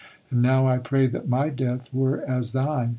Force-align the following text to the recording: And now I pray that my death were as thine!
And 0.31 0.41
now 0.41 0.67
I 0.67 0.79
pray 0.79 1.05
that 1.05 1.29
my 1.29 1.49
death 1.51 1.93
were 1.93 2.23
as 2.27 2.53
thine! 2.53 2.89